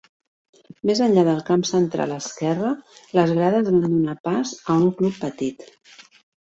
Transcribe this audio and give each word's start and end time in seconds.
Més 0.89 1.01
enllà 1.07 1.25
del 1.27 1.43
camp 1.49 1.65
central 1.73 2.15
esquerre, 2.17 2.73
les 3.21 3.37
grades 3.43 3.71
van 3.77 3.87
donar 3.93 4.19
pas 4.31 4.59
a 4.67 4.83
un 4.85 4.93
club 5.03 5.23
petit. 5.29 5.69